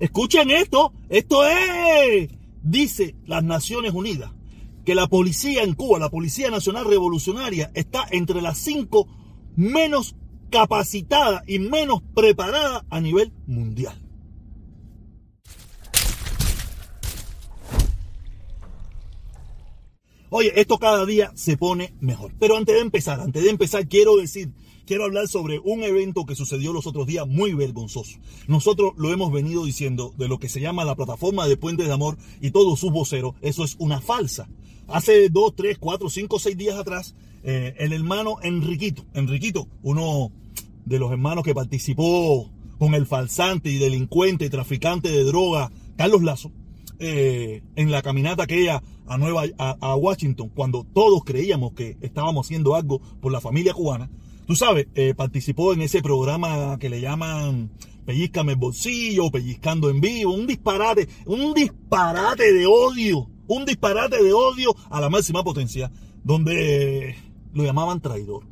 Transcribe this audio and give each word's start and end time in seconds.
Escuchen 0.00 0.50
esto, 0.50 0.92
esto 1.08 1.44
es, 1.46 2.30
dice 2.62 3.14
las 3.26 3.44
Naciones 3.44 3.92
Unidas, 3.92 4.30
que 4.84 4.94
la 4.94 5.06
policía 5.06 5.62
en 5.62 5.74
Cuba, 5.74 5.98
la 5.98 6.10
Policía 6.10 6.50
Nacional 6.50 6.84
Revolucionaria, 6.84 7.70
está 7.74 8.04
entre 8.10 8.42
las 8.42 8.58
cinco 8.58 9.06
menos 9.56 10.16
capacitada 10.50 11.42
y 11.46 11.58
menos 11.58 12.02
preparada 12.14 12.84
a 12.90 13.00
nivel 13.00 13.32
mundial. 13.46 13.96
Oye, 20.34 20.58
esto 20.58 20.78
cada 20.78 21.04
día 21.04 21.30
se 21.34 21.58
pone 21.58 21.92
mejor. 22.00 22.32
Pero 22.40 22.56
antes 22.56 22.74
de 22.74 22.80
empezar, 22.80 23.20
antes 23.20 23.44
de 23.44 23.50
empezar, 23.50 23.86
quiero 23.86 24.16
decir, 24.16 24.50
quiero 24.86 25.04
hablar 25.04 25.28
sobre 25.28 25.58
un 25.58 25.82
evento 25.82 26.24
que 26.24 26.34
sucedió 26.34 26.72
los 26.72 26.86
otros 26.86 27.06
días 27.06 27.28
muy 27.28 27.52
vergonzoso. 27.52 28.18
Nosotros 28.46 28.94
lo 28.96 29.12
hemos 29.12 29.30
venido 29.30 29.66
diciendo 29.66 30.14
de 30.16 30.28
lo 30.28 30.38
que 30.38 30.48
se 30.48 30.58
llama 30.58 30.86
la 30.86 30.94
plataforma 30.94 31.46
de 31.46 31.58
Puentes 31.58 31.86
de 31.86 31.92
Amor 31.92 32.16
y 32.40 32.50
todos 32.50 32.80
sus 32.80 32.90
voceros. 32.90 33.34
Eso 33.42 33.62
es 33.62 33.76
una 33.78 34.00
falsa. 34.00 34.48
Hace 34.88 35.28
dos, 35.28 35.54
tres, 35.54 35.76
cuatro, 35.76 36.08
cinco, 36.08 36.38
seis 36.38 36.56
días 36.56 36.78
atrás, 36.78 37.14
eh, 37.44 37.74
el 37.76 37.92
hermano 37.92 38.36
Enriquito, 38.42 39.04
Enriquito, 39.12 39.68
uno 39.82 40.32
de 40.86 40.98
los 40.98 41.12
hermanos 41.12 41.44
que 41.44 41.54
participó 41.54 42.50
con 42.78 42.94
el 42.94 43.04
falsante 43.04 43.68
y 43.68 43.76
delincuente 43.76 44.46
y 44.46 44.48
traficante 44.48 45.10
de 45.10 45.24
droga, 45.24 45.70
Carlos 45.98 46.22
Lazo, 46.22 46.52
eh, 46.98 47.62
en 47.76 47.90
la 47.90 48.02
caminata 48.02 48.44
aquella 48.44 48.82
a, 49.06 49.18
Nueva, 49.18 49.44
a, 49.58 49.96
Washington, 49.96 50.50
cuando 50.54 50.84
todos 50.84 51.24
creíamos 51.24 51.72
que 51.72 51.96
estábamos 52.00 52.46
haciendo 52.46 52.74
algo 52.74 53.00
por 53.20 53.32
la 53.32 53.40
familia 53.40 53.74
cubana, 53.74 54.10
tú 54.46 54.54
sabes, 54.54 54.86
eh, 54.94 55.14
participó 55.14 55.72
en 55.72 55.82
ese 55.82 56.02
programa 56.02 56.78
que 56.78 56.88
le 56.88 57.00
llaman 57.00 57.70
Pellizcame 58.04 58.52
el 58.52 58.58
bolsillo, 58.58 59.30
Pellizcando 59.30 59.90
en 59.90 60.00
vivo, 60.00 60.32
un 60.32 60.46
disparate, 60.46 61.08
un 61.26 61.54
disparate 61.54 62.52
de 62.52 62.66
odio, 62.66 63.28
un 63.46 63.64
disparate 63.64 64.22
de 64.22 64.32
odio 64.32 64.74
a 64.90 65.00
la 65.00 65.10
máxima 65.10 65.42
potencia, 65.42 65.90
donde 66.24 67.16
lo 67.52 67.64
llamaban 67.64 68.00
traidor. 68.00 68.44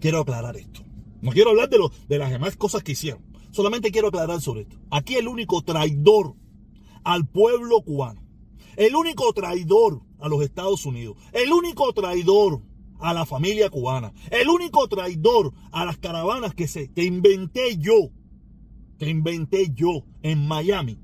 Quiero 0.00 0.20
aclarar 0.20 0.56
esto. 0.56 0.82
No 1.22 1.30
quiero 1.30 1.50
hablar 1.50 1.70
de, 1.70 1.78
de 2.08 2.18
las 2.18 2.30
demás 2.30 2.56
cosas 2.56 2.82
que 2.82 2.92
hicieron. 2.92 3.22
Solamente 3.50 3.90
quiero 3.90 4.08
aclarar 4.08 4.40
sobre 4.40 4.62
esto. 4.62 4.76
Aquí 4.90 5.14
el 5.14 5.28
único 5.28 5.62
traidor 5.62 6.34
al 7.04 7.26
pueblo 7.28 7.82
cubano, 7.82 8.22
el 8.76 8.96
único 8.96 9.32
traidor 9.32 10.02
a 10.18 10.28
los 10.28 10.42
Estados 10.42 10.84
Unidos, 10.86 11.16
el 11.32 11.52
único 11.52 11.92
traidor 11.92 12.62
a 12.98 13.12
la 13.12 13.26
familia 13.26 13.70
cubana, 13.70 14.12
el 14.30 14.48
único 14.48 14.88
traidor 14.88 15.52
a 15.72 15.84
las 15.84 15.98
caravanas 15.98 16.54
que, 16.54 16.66
se, 16.66 16.90
que 16.92 17.04
inventé 17.04 17.76
yo, 17.76 18.10
que 18.98 19.08
inventé 19.08 19.70
yo 19.74 20.04
en 20.22 20.46
Miami 20.46 20.98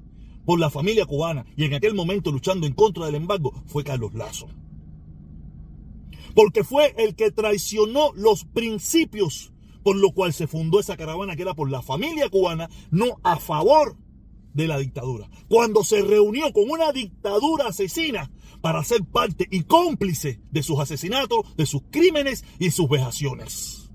por 0.44 0.58
la 0.58 0.70
familia 0.70 1.06
cubana 1.06 1.44
y 1.56 1.64
en 1.64 1.74
aquel 1.74 1.94
momento 1.94 2.32
luchando 2.32 2.66
en 2.66 2.72
contra 2.72 3.06
del 3.06 3.16
embargo 3.16 3.52
fue 3.66 3.84
Carlos 3.84 4.14
Lazo. 4.14 4.48
Porque 6.34 6.64
fue 6.64 6.94
el 6.96 7.16
que 7.16 7.30
traicionó 7.32 8.12
los 8.14 8.44
principios 8.44 9.52
por 9.82 9.96
lo 9.96 10.12
cual 10.12 10.32
se 10.32 10.46
fundó 10.46 10.80
esa 10.80 10.96
caravana 10.96 11.36
que 11.36 11.42
era 11.42 11.54
por 11.54 11.70
la 11.70 11.82
familia 11.82 12.28
cubana, 12.28 12.68
no 12.90 13.18
a 13.22 13.36
favor 13.36 13.96
de 14.54 14.66
la 14.66 14.78
dictadura. 14.78 15.28
Cuando 15.48 15.84
se 15.84 16.02
reunió 16.02 16.52
con 16.52 16.70
una 16.70 16.92
dictadura 16.92 17.68
asesina 17.68 18.30
para 18.60 18.84
ser 18.84 19.04
parte 19.04 19.46
y 19.50 19.62
cómplice 19.62 20.40
de 20.50 20.62
sus 20.62 20.78
asesinatos, 20.78 21.56
de 21.56 21.66
sus 21.66 21.82
crímenes 21.90 22.44
y 22.58 22.70
sus 22.70 22.88
vejaciones. 22.88 23.90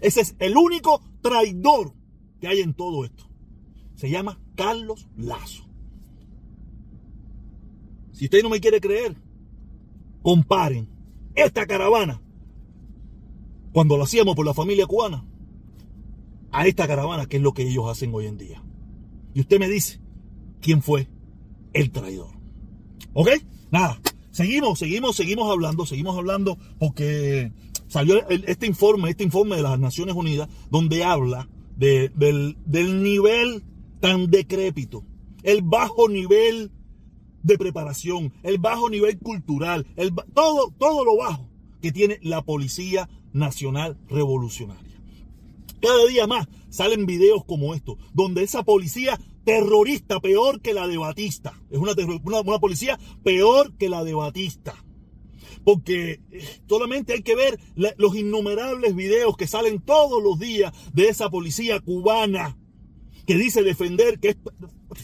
Ese 0.00 0.20
es 0.20 0.36
el 0.38 0.56
único 0.56 1.02
traidor 1.20 1.94
que 2.40 2.48
hay 2.48 2.60
en 2.60 2.74
todo 2.74 3.04
esto. 3.04 3.24
Se 3.94 4.10
llama 4.10 4.38
Carlos 4.54 5.08
Lazo. 5.16 5.64
Si 8.12 8.26
usted 8.26 8.42
no 8.42 8.50
me 8.50 8.60
quiere 8.60 8.80
creer, 8.80 9.16
comparen 10.22 10.88
esta 11.34 11.66
caravana 11.66 12.22
cuando 13.72 13.96
lo 13.96 14.04
hacíamos 14.04 14.34
por 14.34 14.46
la 14.46 14.54
familia 14.54 14.86
cubana, 14.86 15.26
a 16.50 16.66
esta 16.66 16.86
caravana, 16.86 17.26
que 17.26 17.36
es 17.36 17.42
lo 17.42 17.52
que 17.52 17.62
ellos 17.62 17.86
hacen 17.90 18.14
hoy 18.14 18.26
en 18.26 18.38
día. 18.38 18.62
Y 19.36 19.40
usted 19.40 19.60
me 19.60 19.68
dice, 19.68 20.00
¿quién 20.62 20.80
fue 20.80 21.08
el 21.74 21.90
traidor? 21.90 22.30
¿Ok? 23.12 23.28
Nada, 23.70 24.00
seguimos, 24.30 24.78
seguimos, 24.78 25.14
seguimos 25.14 25.50
hablando, 25.50 25.84
seguimos 25.84 26.16
hablando, 26.16 26.56
porque 26.78 27.52
salió 27.86 28.26
este 28.30 28.66
informe, 28.66 29.10
este 29.10 29.24
informe 29.24 29.56
de 29.56 29.62
las 29.62 29.78
Naciones 29.78 30.14
Unidas, 30.14 30.48
donde 30.70 31.04
habla 31.04 31.50
del, 31.76 32.56
nivel 33.02 33.62
tan 34.00 34.30
decrépito, 34.30 35.04
el 35.42 35.60
bajo 35.60 36.08
nivel 36.08 36.72
de 37.42 37.58
preparación, 37.58 38.32
el 38.42 38.56
bajo 38.56 38.88
nivel 38.88 39.18
cultural, 39.18 39.86
el, 39.96 40.14
todo, 40.32 40.72
todo 40.78 41.04
lo 41.04 41.18
bajo 41.18 41.46
que 41.82 41.92
tiene 41.92 42.18
la 42.22 42.40
policía 42.40 43.10
nacional 43.34 43.98
revolucionaria. 44.08 44.85
Cada 45.86 46.04
día 46.06 46.26
más 46.26 46.48
salen 46.68 47.06
videos 47.06 47.44
como 47.44 47.72
estos, 47.72 47.96
donde 48.12 48.42
esa 48.42 48.64
policía 48.64 49.20
terrorista, 49.44 50.18
peor 50.18 50.60
que 50.60 50.74
la 50.74 50.88
de 50.88 50.98
Batista, 50.98 51.62
es 51.70 51.78
una, 51.78 51.94
policía 52.58 52.98
peor 53.22 53.72
que 53.76 53.88
la 53.88 54.02
de 54.02 54.12
Batista. 54.12 54.74
Porque 55.62 56.20
eh, 56.32 56.60
solamente 56.68 57.12
hay 57.12 57.22
que 57.22 57.36
ver 57.36 57.60
los 57.98 58.16
innumerables 58.16 58.96
videos 58.96 59.36
que 59.36 59.46
salen 59.46 59.80
todos 59.80 60.20
los 60.20 60.40
días 60.40 60.72
de 60.92 61.08
esa 61.08 61.30
policía 61.30 61.78
cubana 61.78 62.58
que 63.26 63.36
dice 63.36 63.62
defender 63.62 64.18
que 64.18 64.30
es 64.30 64.36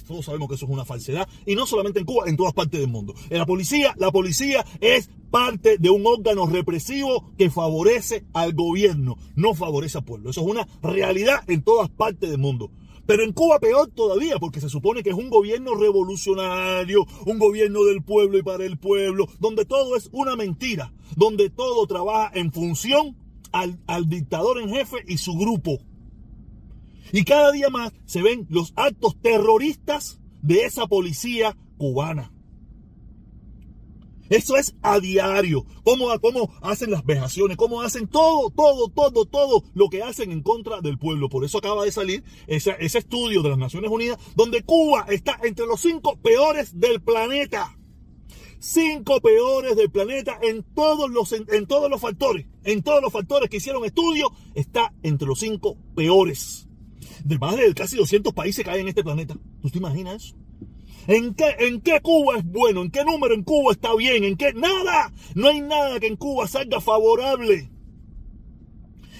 todos 0.06 0.24
sabemos 0.24 0.48
que 0.48 0.54
eso 0.54 0.66
es 0.66 0.70
una 0.70 0.84
falsedad 0.84 1.28
y 1.46 1.54
no 1.54 1.66
solamente 1.66 2.00
en 2.00 2.06
Cuba, 2.06 2.28
en 2.28 2.36
todas 2.36 2.54
partes 2.54 2.80
del 2.80 2.88
mundo. 2.88 3.14
En 3.30 3.38
la 3.38 3.46
policía, 3.46 3.94
la 3.98 4.10
policía 4.10 4.64
es 4.80 5.10
parte 5.30 5.78
de 5.78 5.90
un 5.90 6.06
órgano 6.06 6.46
represivo 6.46 7.32
que 7.36 7.50
favorece 7.50 8.24
al 8.32 8.54
gobierno, 8.54 9.16
no 9.34 9.54
favorece 9.54 9.98
al 9.98 10.04
pueblo. 10.04 10.30
Eso 10.30 10.42
es 10.42 10.46
una 10.46 10.66
realidad 10.82 11.42
en 11.48 11.62
todas 11.62 11.90
partes 11.90 12.30
del 12.30 12.38
mundo. 12.38 12.70
Pero 13.04 13.24
en 13.24 13.32
Cuba 13.32 13.58
peor 13.58 13.90
todavía, 13.90 14.38
porque 14.38 14.60
se 14.60 14.68
supone 14.68 15.02
que 15.02 15.10
es 15.10 15.16
un 15.16 15.28
gobierno 15.28 15.74
revolucionario, 15.74 17.04
un 17.26 17.38
gobierno 17.38 17.84
del 17.84 18.02
pueblo 18.02 18.38
y 18.38 18.42
para 18.42 18.64
el 18.64 18.78
pueblo, 18.78 19.26
donde 19.40 19.64
todo 19.64 19.96
es 19.96 20.08
una 20.12 20.36
mentira, 20.36 20.92
donde 21.16 21.50
todo 21.50 21.84
trabaja 21.86 22.30
en 22.34 22.52
función 22.52 23.16
al, 23.50 23.80
al 23.86 24.08
dictador 24.08 24.60
en 24.60 24.70
jefe 24.70 24.98
y 25.08 25.18
su 25.18 25.34
grupo. 25.36 25.78
Y 27.10 27.24
cada 27.24 27.50
día 27.52 27.68
más 27.70 27.92
se 28.04 28.22
ven 28.22 28.46
los 28.48 28.72
actos 28.76 29.20
terroristas 29.20 30.20
de 30.42 30.64
esa 30.64 30.86
policía 30.86 31.56
cubana. 31.78 32.32
Eso 34.32 34.56
es 34.56 34.74
a 34.80 34.98
diario. 34.98 35.66
Cómo, 35.84 36.08
cómo 36.20 36.50
hacen 36.62 36.90
las 36.90 37.04
vejaciones, 37.04 37.58
cómo 37.58 37.82
hacen 37.82 38.08
todo, 38.08 38.48
todo, 38.48 38.88
todo, 38.88 39.26
todo 39.26 39.62
lo 39.74 39.90
que 39.90 40.02
hacen 40.02 40.32
en 40.32 40.42
contra 40.42 40.80
del 40.80 40.98
pueblo. 40.98 41.28
Por 41.28 41.44
eso 41.44 41.58
acaba 41.58 41.84
de 41.84 41.92
salir 41.92 42.24
ese, 42.46 42.74
estudio 42.78 43.42
de 43.42 43.50
las 43.50 43.58
Naciones 43.58 43.90
Unidas 43.90 44.18
donde 44.34 44.62
Cuba 44.62 45.04
está 45.10 45.38
entre 45.42 45.66
los 45.66 45.82
cinco 45.82 46.16
peores 46.16 46.80
del 46.80 47.02
planeta. 47.02 47.76
Cinco 48.58 49.20
peores 49.20 49.76
del 49.76 49.90
planeta 49.90 50.38
en 50.40 50.62
todos 50.62 51.10
los, 51.10 51.32
en, 51.32 51.66
todos 51.66 51.90
los 51.90 52.00
factores. 52.00 52.46
En 52.64 52.82
todos 52.82 53.02
los 53.02 53.12
factores 53.12 53.50
que 53.50 53.58
hicieron 53.58 53.84
estudio, 53.84 54.32
está 54.54 54.94
entre 55.02 55.28
los 55.28 55.40
cinco 55.40 55.76
peores. 55.94 56.68
De 57.24 57.38
más 57.38 57.56
de 57.56 57.72
casi 57.74 57.96
200 57.96 58.32
países 58.32 58.64
que 58.64 58.70
hay 58.70 58.80
en 58.80 58.88
este 58.88 59.02
planeta. 59.04 59.36
¿Tú 59.60 59.70
te 59.70 59.78
imaginas 59.78 60.24
eso? 60.24 60.36
¿En 61.06 61.34
qué, 61.34 61.56
¿En 61.58 61.80
qué 61.80 62.00
Cuba 62.00 62.38
es 62.38 62.44
bueno? 62.44 62.82
¿En 62.82 62.90
qué 62.90 63.04
número 63.04 63.34
en 63.34 63.42
Cuba 63.42 63.72
está 63.72 63.94
bien? 63.96 64.24
¿En 64.24 64.36
qué? 64.36 64.52
Nada. 64.52 65.12
No 65.34 65.48
hay 65.48 65.60
nada 65.60 65.98
que 65.98 66.06
en 66.06 66.16
Cuba 66.16 66.46
salga 66.46 66.80
favorable. 66.80 67.70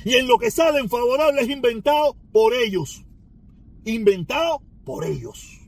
Y 0.05 0.15
en 0.15 0.27
lo 0.27 0.39
que 0.39 0.51
salen 0.51 0.89
favorables 0.89 1.45
es 1.45 1.51
inventado 1.51 2.17
por 2.33 2.55
ellos. 2.55 3.05
Inventado 3.85 4.63
por 4.85 5.05
ellos. 5.05 5.59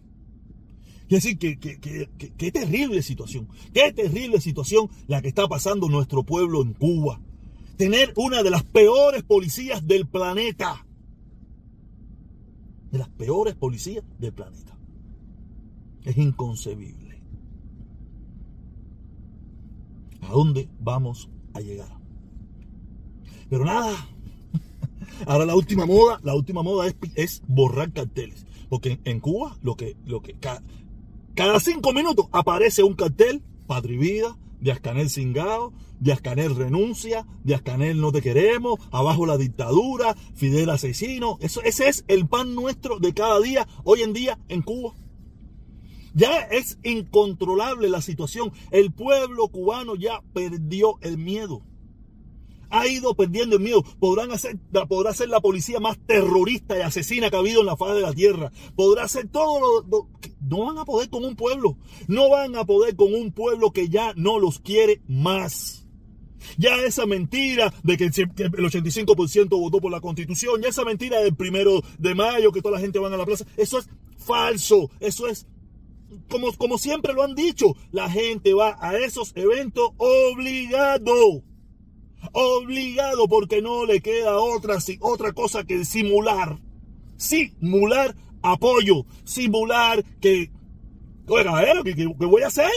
Y 1.08 1.14
decir, 1.14 1.38
que, 1.38 1.58
qué 1.58 2.52
terrible 2.52 3.02
situación. 3.02 3.48
Qué 3.72 3.92
terrible 3.92 4.40
situación 4.40 4.88
la 5.06 5.20
que 5.20 5.28
está 5.28 5.46
pasando 5.48 5.88
nuestro 5.88 6.24
pueblo 6.24 6.62
en 6.62 6.74
Cuba. 6.74 7.20
Tener 7.76 8.12
una 8.16 8.42
de 8.42 8.50
las 8.50 8.62
peores 8.62 9.22
policías 9.22 9.86
del 9.86 10.06
planeta. 10.06 10.83
De 12.94 13.00
las 13.00 13.08
peores 13.08 13.56
policías 13.56 14.04
del 14.20 14.32
planeta. 14.32 14.78
Es 16.04 16.16
inconcebible. 16.16 17.20
¿A 20.20 20.28
dónde 20.28 20.68
vamos 20.78 21.28
a 21.54 21.60
llegar? 21.60 21.88
Pero 23.50 23.64
nada. 23.64 23.92
Ahora 25.26 25.44
la 25.44 25.56
última 25.56 25.86
moda, 25.86 26.20
la 26.22 26.36
última 26.36 26.62
moda 26.62 26.88
es, 27.16 27.42
borrar 27.48 27.92
carteles. 27.92 28.46
Porque 28.68 29.00
en 29.02 29.18
Cuba, 29.18 29.58
lo 29.60 29.74
que, 29.74 29.96
lo 30.04 30.22
que 30.22 30.34
cada, 30.34 30.62
cinco 31.58 31.92
minutos 31.92 32.26
aparece 32.30 32.84
un 32.84 32.94
cartel, 32.94 33.42
Patria 33.66 33.98
Vida, 33.98 34.38
de 34.64 34.80
Canel 34.80 35.10
cingado, 35.10 35.74
de 36.00 36.16
Canel 36.16 36.56
renuncia, 36.56 37.26
de 37.44 37.60
Canel 37.60 38.00
no 38.00 38.12
te 38.12 38.22
queremos, 38.22 38.80
abajo 38.90 39.26
la 39.26 39.36
dictadura, 39.36 40.14
Fidel 40.34 40.70
asesino. 40.70 41.36
Eso, 41.42 41.60
ese 41.62 41.88
es 41.88 42.04
el 42.08 42.26
pan 42.26 42.54
nuestro 42.54 42.98
de 42.98 43.12
cada 43.12 43.40
día, 43.40 43.68
hoy 43.84 44.00
en 44.00 44.14
día 44.14 44.38
en 44.48 44.62
Cuba. 44.62 44.94
Ya 46.14 46.38
es 46.38 46.78
incontrolable 46.82 47.90
la 47.90 48.00
situación. 48.00 48.52
El 48.70 48.90
pueblo 48.90 49.48
cubano 49.48 49.96
ya 49.96 50.22
perdió 50.32 50.96
el 51.02 51.18
miedo. 51.18 51.60
Ha 52.74 52.88
ido 52.88 53.14
perdiendo 53.14 53.56
el 53.56 53.62
miedo. 53.62 53.84
Podrán 54.00 54.32
hacer, 54.32 54.58
podrá 54.88 55.14
ser 55.14 55.28
la 55.28 55.40
policía 55.40 55.78
más 55.78 55.96
terrorista 56.06 56.76
y 56.76 56.80
asesina 56.80 57.30
que 57.30 57.36
ha 57.36 57.38
habido 57.38 57.60
en 57.60 57.66
la 57.66 57.76
faz 57.76 57.94
de 57.94 58.00
la 58.00 58.12
tierra. 58.12 58.50
Podrá 58.74 59.06
ser 59.06 59.28
todo 59.28 59.82
lo, 59.82 60.08
No 60.40 60.66
van 60.66 60.78
a 60.78 60.84
poder 60.84 61.08
con 61.08 61.24
un 61.24 61.36
pueblo. 61.36 61.76
No 62.08 62.30
van 62.30 62.56
a 62.56 62.64
poder 62.64 62.96
con 62.96 63.14
un 63.14 63.30
pueblo 63.30 63.70
que 63.70 63.88
ya 63.88 64.12
no 64.16 64.40
los 64.40 64.58
quiere 64.58 65.02
más. 65.06 65.86
Ya 66.58 66.76
esa 66.84 67.06
mentira 67.06 67.72
de 67.84 67.96
que 67.96 68.04
el 68.04 68.12
85% 68.12 69.48
votó 69.48 69.80
por 69.80 69.92
la 69.92 70.00
constitución, 70.00 70.60
ya 70.60 70.68
esa 70.68 70.84
mentira 70.84 71.20
del 71.20 71.34
primero 71.34 71.80
de 71.98 72.14
mayo 72.14 72.52
que 72.52 72.60
toda 72.60 72.74
la 72.74 72.80
gente 72.80 72.98
va 72.98 73.06
a 73.06 73.16
la 73.16 73.24
plaza, 73.24 73.46
eso 73.56 73.78
es 73.78 73.88
falso, 74.18 74.90
eso 75.00 75.26
es 75.26 75.46
como, 76.28 76.52
como 76.54 76.76
siempre 76.76 77.12
lo 77.12 77.22
han 77.22 77.34
dicho, 77.34 77.76
la 77.92 78.10
gente 78.10 78.52
va 78.52 78.76
a 78.80 78.96
esos 78.98 79.32
eventos 79.36 79.90
obligado. 79.96 81.42
Obligado 82.36 83.28
porque 83.28 83.62
no 83.62 83.86
le 83.86 84.00
queda 84.00 84.38
otra, 84.38 84.78
otra 85.00 85.32
cosa 85.32 85.62
que 85.62 85.84
simular. 85.84 86.58
Simular 87.16 88.16
apoyo. 88.42 89.06
Simular 89.22 90.04
que, 90.20 90.50
oiga, 91.28 91.82
¿qué, 91.84 91.94
qué, 91.94 92.26
voy 92.26 92.42
a 92.42 92.48
hacer? 92.48 92.72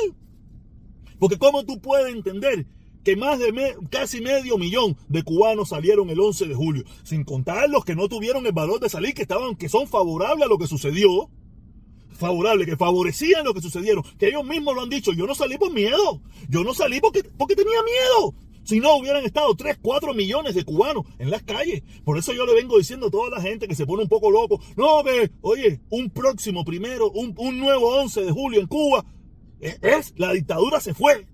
Porque 1.19 1.39
cómo 1.39 1.65
tú 1.65 1.81
puedes 1.81 2.13
entender 2.13 2.67
que 3.03 3.15
más 3.15 3.39
de 3.39 3.75
casi 3.89 4.21
medio 4.21 4.59
millón 4.59 4.95
de 5.07 5.23
cubanos 5.23 5.69
salieron 5.69 6.11
el 6.11 6.19
11 6.19 6.45
de 6.45 6.53
julio, 6.53 6.83
sin 7.03 7.23
contar 7.23 7.67
los 7.67 7.83
que 7.83 7.95
no 7.95 8.07
tuvieron 8.07 8.45
el 8.45 8.51
valor 8.51 8.79
de 8.79 8.89
salir, 8.89 9.15
que 9.15 9.23
estaban, 9.23 9.55
que 9.55 9.69
son 9.69 9.87
favorables 9.87 10.45
a 10.45 10.49
lo 10.49 10.59
que 10.59 10.67
sucedió, 10.67 11.31
favorable, 12.11 12.65
que 12.65 12.77
favorecían 12.77 13.45
lo 13.45 13.55
que 13.55 13.61
sucedieron, 13.61 14.03
que 14.19 14.27
ellos 14.27 14.45
mismos 14.45 14.75
lo 14.75 14.81
han 14.81 14.89
dicho, 14.89 15.13
yo 15.13 15.25
no 15.25 15.33
salí 15.33 15.57
por 15.57 15.71
miedo, 15.71 16.21
yo 16.47 16.63
no 16.63 16.75
salí 16.75 16.99
porque 16.99 17.55
tenía 17.55 17.81
miedo. 17.83 18.35
Si 18.67 18.81
no, 18.81 18.97
hubieran 18.97 19.23
estado 19.23 19.55
3, 19.55 19.77
4 19.81 20.13
millones 20.13 20.53
de 20.53 20.65
cubanos 20.65 21.05
en 21.19 21.31
las 21.31 21.41
calles. 21.43 21.83
Por 22.03 22.17
eso 22.17 22.33
yo 22.33 22.45
le 22.45 22.53
vengo 22.53 22.77
diciendo 22.77 23.07
a 23.07 23.09
toda 23.09 23.29
la 23.29 23.41
gente 23.41 23.65
que 23.65 23.75
se 23.75 23.85
pone 23.85 24.03
un 24.03 24.09
poco 24.09 24.29
loco, 24.29 24.59
no, 24.75 25.05
que, 25.05 25.31
oye, 25.39 25.79
un 25.89 26.09
próximo 26.09 26.65
primero, 26.65 27.09
un, 27.11 27.33
nuevo 27.57 27.95
11 27.95 28.25
de 28.25 28.31
julio 28.31 28.59
en 28.59 28.67
Cuba, 28.67 29.05
es, 29.61 29.79
es 29.81 30.13
la 30.17 30.33
dictadura 30.33 30.81
se 30.81 30.93
fue. 30.93 31.25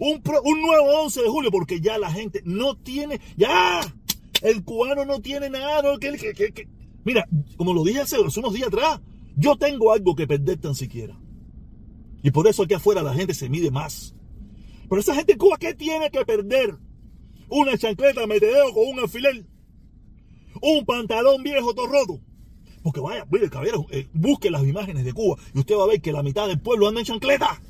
Un, 0.00 0.20
un 0.42 0.60
nuevo 0.60 1.02
11 1.04 1.22
de 1.22 1.28
julio, 1.28 1.52
porque 1.52 1.80
ya 1.80 1.98
la 1.98 2.10
gente 2.10 2.42
no 2.44 2.76
tiene, 2.76 3.20
ya, 3.36 3.80
el 4.42 4.64
cubano 4.64 5.04
no 5.04 5.20
tiene 5.20 5.48
nada. 5.48 5.96
Mira, 7.04 7.28
como 7.56 7.72
lo 7.72 7.84
dije 7.84 8.00
hace 8.00 8.18
unos 8.18 8.52
días 8.52 8.66
atrás, 8.66 9.00
yo 9.36 9.54
tengo 9.54 9.92
algo 9.92 10.16
que 10.16 10.26
perder 10.26 10.58
tan 10.58 10.74
siquiera. 10.74 11.16
Y 12.24 12.32
por 12.32 12.48
eso 12.48 12.64
aquí 12.64 12.74
afuera 12.74 13.02
la 13.04 13.14
gente 13.14 13.34
se 13.34 13.48
mide 13.48 13.70
más. 13.70 14.16
Pero 14.88 15.00
esa 15.00 15.14
gente 15.14 15.32
en 15.32 15.38
Cuba, 15.38 15.56
¿qué 15.58 15.74
tiene 15.74 16.10
que 16.10 16.24
perder? 16.24 16.76
Una 17.48 17.76
chancleta 17.76 18.26
metedeo 18.26 18.72
con 18.72 18.88
un 18.88 19.00
alfiler. 19.00 19.46
Un 20.62 20.84
pantalón 20.84 21.42
viejo 21.42 21.74
todo 21.74 21.86
roto. 21.86 22.20
Porque 22.82 23.00
vaya, 23.00 23.26
mire, 23.30 23.50
caballero, 23.50 23.86
eh, 23.90 24.08
busque 24.12 24.50
las 24.50 24.62
imágenes 24.62 25.04
de 25.04 25.12
Cuba 25.12 25.36
y 25.54 25.58
usted 25.58 25.76
va 25.76 25.84
a 25.84 25.88
ver 25.88 26.00
que 26.00 26.12
la 26.12 26.22
mitad 26.22 26.46
del 26.46 26.60
pueblo 26.60 26.88
anda 26.88 27.00
en 27.00 27.06
chancleta. 27.06 27.60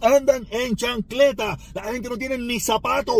Andan 0.00 0.46
en 0.50 0.76
chancleta. 0.76 1.58
La 1.74 1.84
gente 1.84 2.08
no 2.08 2.16
tiene 2.16 2.38
ni 2.38 2.58
zapato. 2.58 3.14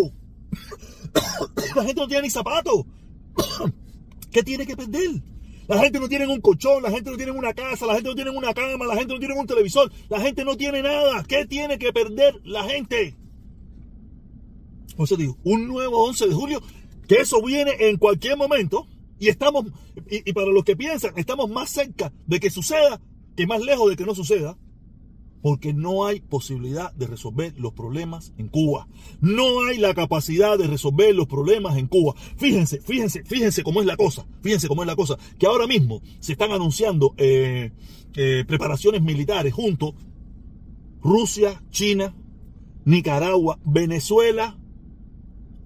la 1.76 1.85
gente 1.85 2.00
no 2.00 2.08
tiene 2.08 2.23
ni 2.23 2.31
zapato. 2.31 2.87
¿Qué 4.32 4.43
tiene 4.43 4.67
que 4.67 4.76
perder? 4.76 5.23
La 5.70 5.78
gente 5.78 6.00
no 6.00 6.08
tiene 6.08 6.26
un 6.26 6.40
colchón, 6.40 6.82
la 6.82 6.90
gente 6.90 7.12
no 7.12 7.17
tiene 7.17 7.31
una 7.31 7.55
casa, 7.55 7.87
la 7.87 7.94
gente 7.94 8.08
no 8.08 8.17
tiene 8.17 8.31
una 8.32 8.52
cama, 8.52 8.87
la 8.87 8.96
gente 8.96 9.14
no 9.14 9.20
tiene 9.20 9.38
un 9.38 9.46
televisor, 9.46 9.88
la 10.08 10.20
gente 10.20 10.44
no 10.44 10.56
tiene 10.56 10.82
nada. 10.82 11.22
¿Qué 11.22 11.46
tiene 11.46 11.78
que 11.78 11.93
perder 11.93 12.40
la 12.43 12.64
gente? 12.64 13.17
Por 14.96 15.05
eso 15.05 15.14
digo, 15.14 15.38
un 15.44 15.69
nuevo 15.69 16.05
11 16.08 16.26
de 16.26 16.34
julio, 16.34 16.61
que 17.06 17.20
eso 17.20 17.40
viene 17.40 17.70
en 17.78 17.99
cualquier 17.99 18.37
momento 18.37 18.88
y 19.20 19.28
estamos, 19.28 19.67
y 20.11 20.32
para 20.32 20.49
los 20.49 20.64
que 20.64 20.75
piensan, 20.75 21.17
estamos 21.17 21.49
más 21.49 21.70
cerca 21.70 22.12
de 22.26 22.40
que 22.40 22.50
suceda 22.50 23.00
que 23.37 23.46
más 23.46 23.61
lejos 23.61 23.90
de 23.90 23.96
que 23.96 24.05
no 24.05 24.16
suceda 24.16 24.58
porque 25.42 25.72
no 25.72 26.06
hay 26.06 26.20
posibilidad 26.20 26.92
de 26.92 27.06
resolver 27.06 27.54
los 27.58 27.72
problemas 27.72 28.32
en 28.37 28.48
Cuba. 28.48 28.88
No 29.20 29.64
hay 29.64 29.78
la 29.78 29.94
capacidad 29.94 30.58
de 30.58 30.66
resolver 30.66 31.14
los 31.14 31.26
problemas 31.26 31.76
en 31.78 31.87
Cuba. 31.87 32.14
Fíjense, 32.37 32.81
fíjense, 32.81 33.25
fíjense 33.25 33.62
cómo 33.62 33.81
es 33.81 33.87
la 33.87 33.96
cosa. 33.96 34.26
Fíjense 34.42 34.69
cómo 34.69 34.82
es 34.82 34.87
la 34.87 34.96
cosa. 34.96 35.16
Que 35.38 35.46
ahora 35.46 35.66
mismo 35.66 36.02
se 36.20 36.32
están 36.32 36.52
anunciando 36.52 37.14
eh, 37.16 37.72
eh, 38.14 38.44
preparaciones 38.46 39.02
militares 39.02 39.54
junto 39.54 39.94
Rusia, 41.02 41.62
China, 41.70 42.14
Nicaragua, 42.84 43.58
Venezuela. 43.64 44.58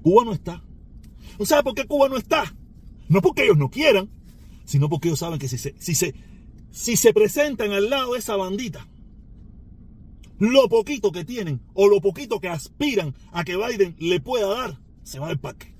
Cuba 0.03 0.25
no 0.25 0.32
está. 0.32 0.62
¿No 1.38 1.47
sabe 1.47 1.65
por 1.65 1.75
qué 1.75 1.87
Cuba 1.87 2.09
no 2.09 2.17
está? 2.17 2.55
No 3.09 3.21
porque 3.21 3.44
ellos 3.44 3.59
no 3.59 3.71
quieran, 3.71 4.11
sino 4.65 4.88
porque 4.88 5.09
ellos 5.09 5.19
saben 5.19 5.38
que 5.38 5.49
si 5.49 5.59
se, 5.59 5.75
si 5.79 5.94
se, 5.94 6.15
si 6.71 6.97
se 6.97 7.12
presentan 7.12 7.73
al 7.73 7.91
lado 7.91 8.12
de 8.12 8.21
esa 8.21 8.37
bandita, 8.37 8.87
lo 10.39 10.69
poquito 10.69 11.13
que 11.13 11.25
tienen 11.25 11.61
o 11.75 11.89
lo 11.89 12.01
poquito 12.01 12.41
que 12.41 12.49
aspiran 12.49 13.15
a 13.33 13.45
que 13.45 13.57
Biden 13.57 13.97
le 13.99 14.21
pueda 14.21 14.49
dar, 14.49 14.79
se 15.03 15.19
va 15.19 15.29
del 15.29 15.39
parque. 15.39 15.75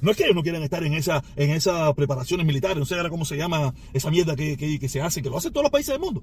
No 0.00 0.10
es 0.10 0.16
que 0.16 0.24
ellos 0.24 0.34
no 0.34 0.42
quieran 0.42 0.62
estar 0.62 0.82
en 0.84 0.94
esa 0.94 1.22
en 1.36 1.50
esas 1.50 1.94
preparaciones 1.94 2.46
militares, 2.46 2.78
no 2.78 2.86
sé 2.86 2.94
ahora 2.94 3.10
cómo 3.10 3.24
se 3.24 3.36
llama 3.36 3.74
esa 3.92 4.10
mierda 4.10 4.34
que, 4.34 4.56
que, 4.56 4.88
se 4.88 5.00
hace, 5.00 5.22
que 5.22 5.30
lo 5.30 5.36
hacen 5.36 5.52
todos 5.52 5.64
los 5.64 5.72
países 5.72 5.92
del 5.94 6.00
mundo. 6.00 6.22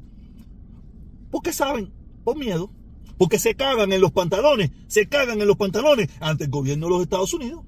Porque 1.30 1.54
saben, 1.54 1.92
por 2.24 2.38
miedo, 2.38 2.72
porque 3.18 3.40
se 3.40 3.56
cagan 3.56 3.94
en 3.94 4.02
los 4.02 4.12
pantalones, 4.12 4.72
se 4.88 5.08
cagan 5.08 5.40
en 5.42 5.48
los 5.48 5.58
pantalones 5.58 6.10
ante 6.20 6.46
el 6.46 6.50
gobierno 6.50 6.88
de 6.88 6.92
los 6.92 7.02
Estados 7.04 7.34
Unidos. 7.34 7.64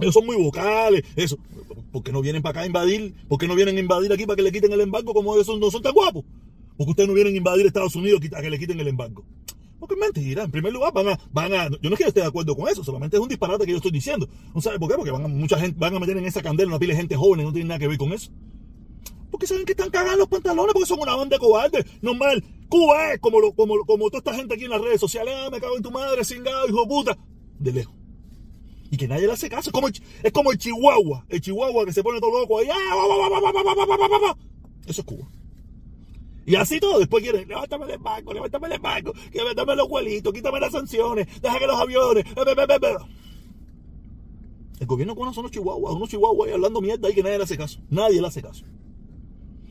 Ellos 0.00 0.14
son 0.14 0.26
muy 0.26 0.36
vocales, 0.36 1.04
eso. 1.16 1.38
porque 1.90 2.12
no 2.12 2.20
vienen 2.20 2.42
para 2.42 2.50
acá 2.52 2.60
a 2.60 2.66
invadir? 2.66 3.14
porque 3.28 3.48
no 3.48 3.56
vienen 3.56 3.76
a 3.76 3.80
invadir 3.80 4.12
aquí 4.12 4.24
para 4.24 4.36
que 4.36 4.42
le 4.42 4.52
quiten 4.52 4.72
el 4.72 4.80
embargo 4.80 5.12
como 5.12 5.34
ellos 5.34 5.48
no 5.58 5.70
son 5.70 5.82
tan 5.82 5.92
guapos? 5.92 6.24
Porque 6.78 6.90
ustedes 6.92 7.08
no 7.08 7.14
vienen 7.14 7.34
a 7.34 7.36
invadir 7.36 7.66
Estados 7.66 7.96
Unidos 7.96 8.20
a 8.34 8.40
que 8.40 8.50
le 8.50 8.58
quiten 8.58 8.78
el 8.78 8.86
embargo. 8.86 9.24
Porque 9.80 9.94
es 9.94 10.00
mentira. 10.00 10.44
En 10.44 10.50
primer 10.50 10.72
lugar, 10.72 10.92
van 10.92 11.08
a, 11.08 11.20
van 11.32 11.52
a, 11.52 11.68
yo 11.68 11.90
no 11.90 11.96
quiero 11.96 12.08
estar 12.08 12.22
de 12.22 12.28
acuerdo 12.28 12.56
con 12.56 12.68
eso, 12.68 12.84
solamente 12.84 13.16
es 13.16 13.22
un 13.22 13.28
disparate 13.28 13.64
que 13.64 13.72
yo 13.72 13.78
estoy 13.78 13.90
diciendo. 13.90 14.28
¿No 14.54 14.60
sabe 14.60 14.78
por 14.78 14.88
qué? 14.88 14.94
Porque 14.94 15.10
van 15.10 15.24
a, 15.24 15.28
mucha 15.28 15.58
gente, 15.58 15.76
van 15.78 15.94
a 15.96 15.98
meter 15.98 16.16
en 16.16 16.24
esa 16.24 16.40
candela 16.40 16.68
una 16.68 16.78
pila 16.78 16.94
de 16.94 17.00
gente 17.00 17.16
joven 17.16 17.40
y 17.40 17.44
no 17.44 17.52
tiene 17.52 17.68
nada 17.68 17.80
que 17.80 17.88
ver 17.88 17.98
con 17.98 18.12
eso. 18.12 18.30
Porque 19.30 19.48
saben 19.48 19.64
que 19.64 19.72
están 19.72 19.90
cagando 19.90 20.18
los 20.18 20.28
pantalones 20.28 20.72
porque 20.72 20.86
son 20.86 21.00
una 21.00 21.16
banda 21.16 21.36
de 21.36 21.40
cobardes. 21.40 21.84
Normal. 22.00 22.44
Cuba 22.68 23.12
es 23.12 23.20
como, 23.20 23.38
como, 23.54 23.84
como 23.84 24.08
toda 24.08 24.18
esta 24.18 24.34
gente 24.34 24.54
aquí 24.54 24.64
en 24.64 24.70
las 24.70 24.80
redes 24.80 25.00
sociales. 25.00 25.34
Ah, 25.36 25.48
me 25.50 25.60
cago 25.60 25.76
en 25.76 25.82
tu 25.82 25.90
madre, 25.90 26.24
cingado, 26.24 26.68
hijo 26.68 26.82
de 26.82 26.86
puta. 26.86 27.18
De 27.58 27.72
lejos. 27.72 27.94
Y 28.90 28.96
que 28.96 29.08
nadie 29.08 29.26
le 29.26 29.32
hace 29.32 29.50
caso. 29.50 29.68
Es 29.68 29.72
como, 29.72 29.88
el, 29.88 29.94
es 30.22 30.32
como 30.32 30.52
el 30.52 30.58
chihuahua. 30.58 31.26
El 31.28 31.40
chihuahua 31.40 31.84
que 31.84 31.92
se 31.92 32.02
pone 32.02 32.20
todo 32.20 32.40
loco 32.40 32.58
ahí. 32.58 32.68
Eso 34.86 35.02
es 35.02 35.06
Cuba. 35.06 35.28
Y 36.48 36.56
así 36.56 36.80
todo, 36.80 36.98
después 36.98 37.22
quieren, 37.22 37.46
levántame 37.46 37.84
del 37.84 37.98
banco, 37.98 38.32
levántame 38.32 38.68
del 38.70 38.80
banco, 38.80 39.12
levántame 39.34 39.76
los 39.76 39.86
huelitos, 39.90 40.32
quítame 40.32 40.58
las 40.58 40.72
sanciones, 40.72 41.26
deja 41.42 41.58
que 41.58 41.66
los 41.66 41.78
aviones. 41.78 42.24
El 44.80 44.86
gobierno 44.86 45.14
cubano 45.14 45.34
son 45.34 45.42
los 45.42 45.52
chihuahuas, 45.52 45.94
unos 45.94 46.08
chihuahuas 46.08 46.50
hablando 46.50 46.80
mierda 46.80 47.10
y 47.10 47.14
que 47.14 47.22
nadie 47.22 47.36
le 47.36 47.44
hace 47.44 47.58
caso. 47.58 47.80
Nadie 47.90 48.22
le 48.22 48.28
hace 48.28 48.40
caso. 48.40 48.64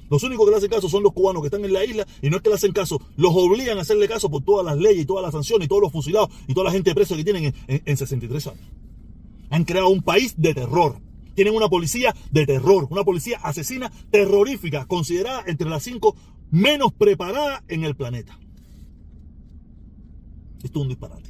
Los 0.08 0.22
únicos 0.22 0.46
que 0.46 0.52
le 0.52 0.58
hacen 0.58 0.70
caso 0.70 0.88
son 0.88 1.02
los 1.02 1.14
cubanos 1.14 1.42
que 1.42 1.48
están 1.48 1.66
en 1.66 1.74
la 1.74 1.84
isla 1.84 2.06
y 2.22 2.30
no 2.30 2.38
es 2.38 2.44
que 2.44 2.50
le 2.50 2.56
hacen 2.56 2.72
caso, 2.74 3.02
los 3.16 3.36
obligan 3.36 3.80
a 3.80 3.82
hacerle 3.82 4.08
caso 4.08 4.30
por 4.30 4.44
todas 4.44 4.64
las 4.64 4.78
leyes 4.78 5.02
y 5.02 5.06
todas 5.08 5.24
las 5.24 5.32
sanciones 5.32 5.66
y 5.66 5.68
todos 5.70 5.82
los 5.82 5.92
fusilados 5.92 6.30
y 6.48 6.54
toda 6.54 6.66
la 6.66 6.72
gente 6.72 6.94
presa 6.94 7.16
que 7.16 7.24
tienen 7.24 7.56
en, 7.68 7.82
en 7.84 7.98
63 7.98 8.48
años. 8.48 8.62
Han 9.50 9.64
creado 9.64 9.90
un 9.90 10.04
país 10.04 10.36
de 10.38 10.54
terror. 10.54 11.00
Tienen 11.34 11.56
una 11.56 11.70
policía 11.70 12.16
de 12.32 12.46
terror, 12.46 12.88
una 12.90 13.04
policía 13.04 13.40
asesina 13.44 13.92
terrorífica, 14.12 14.86
considerada 14.86 15.44
entre 15.48 15.70
las 15.70 15.84
cinco 15.84 16.16
menos 16.52 16.94
preparada 16.94 17.64
en 17.68 17.84
el 17.84 17.96
planeta. 17.96 18.38
Esto 20.64 20.80
es 20.80 20.84
un 20.84 20.90
disparate. 20.90 21.30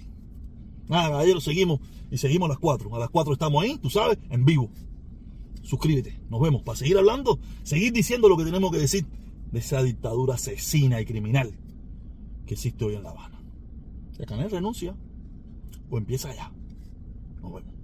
Nada, 0.88 1.09
caballeros, 1.09 1.43
seguimos 1.43 1.79
y 2.09 2.17
seguimos 2.17 2.47
a 2.47 2.50
las 2.50 2.59
4. 2.59 2.95
A 2.95 3.00
las 3.00 3.09
4 3.09 3.33
estamos 3.33 3.63
ahí, 3.63 3.77
tú 3.77 3.89
sabes, 3.89 4.17
en 4.29 4.45
vivo. 4.45 4.69
Suscríbete, 5.63 6.19
nos 6.29 6.39
vemos 6.39 6.63
para 6.63 6.77
seguir 6.77 6.97
hablando, 6.97 7.39
seguir 7.63 7.91
diciendo 7.91 8.29
lo 8.29 8.38
que 8.38 8.45
tenemos 8.45 8.71
que 8.71 8.77
decir 8.77 9.05
de 9.51 9.59
esa 9.59 9.83
dictadura 9.83 10.36
asesina 10.36 11.01
y 11.01 11.05
criminal 11.05 11.53
que 12.45 12.53
existe 12.53 12.86
hoy 12.86 12.95
en 12.95 13.03
La 13.03 13.09
Habana. 13.09 13.41
¿El 14.17 14.25
Canel 14.25 14.50
renuncia 14.50 14.95
o 15.89 15.97
empieza 15.97 16.33
ya? 16.33 16.51
Nos 17.41 17.53
vemos. 17.53 17.76